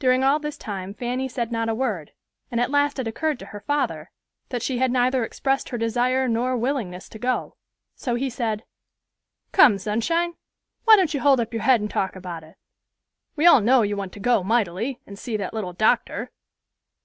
During 0.00 0.24
all 0.24 0.40
this 0.40 0.58
time 0.58 0.92
Fanny 0.94 1.28
said 1.28 1.52
not 1.52 1.68
a 1.68 1.74
word; 1.76 2.10
and 2.50 2.60
at 2.60 2.72
last 2.72 2.98
it 2.98 3.06
occurred 3.06 3.38
to 3.38 3.46
her 3.46 3.60
father 3.60 4.10
that 4.48 4.62
she 4.64 4.78
had 4.78 4.90
neither 4.90 5.22
expressed 5.24 5.68
her 5.68 5.78
desire 5.78 6.26
nor 6.26 6.56
willingness 6.56 7.08
to 7.10 7.20
go; 7.20 7.54
so 7.94 8.16
he 8.16 8.28
said, 8.28 8.64
"Come, 9.52 9.78
Sunshine, 9.78 10.34
why 10.86 10.96
don't 10.96 11.14
you 11.14 11.20
hold 11.20 11.38
up 11.38 11.54
your 11.54 11.62
head 11.62 11.80
and 11.80 11.88
talk 11.88 12.16
about 12.16 12.42
it? 12.42 12.56
We 13.36 13.46
all 13.46 13.60
know 13.60 13.82
you 13.82 13.96
want 13.96 14.12
to 14.14 14.18
go 14.18 14.42
mightily, 14.42 14.98
and 15.06 15.16
see 15.16 15.36
that 15.36 15.54
little 15.54 15.72
doctor." 15.72 16.32